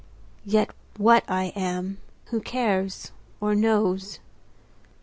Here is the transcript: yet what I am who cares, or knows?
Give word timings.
yet 0.45 0.71
what 0.97 1.23
I 1.27 1.53
am 1.55 1.99
who 2.31 2.41
cares, 2.41 3.11
or 3.39 3.53
knows? 3.53 4.17